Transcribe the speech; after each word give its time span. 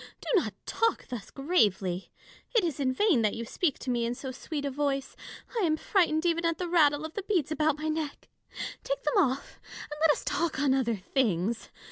Do 0.19 0.29
not 0.41 0.55
talk 0.65 1.07
thus 1.09 1.29
gravely. 1.29 2.11
It 2.55 2.63
is 2.63 2.79
in 2.79 2.91
vain 2.91 3.21
that 3.21 3.35
you 3.35 3.45
speak 3.45 3.77
to 3.77 3.91
me 3.91 4.03
in 4.03 4.15
so 4.15 4.31
sweet 4.31 4.65
a 4.65 4.71
voice. 4.71 5.15
I 5.59 5.63
am 5.63 5.77
frightened 5.77 6.25
even 6.25 6.43
at 6.43 6.57
the 6.57 6.67
rattle 6.67 7.05
of 7.05 7.13
the 7.13 7.21
beads 7.21 7.51
about 7.51 7.77
my 7.77 7.87
neck: 7.87 8.27
take 8.83 9.03
them 9.03 9.17
off, 9.17 9.59
and 9.91 9.99
let 10.01 10.09
us 10.09 10.23
talk 10.25 10.59
on 10.59 10.73
other 10.73 10.95
things. 10.95 11.69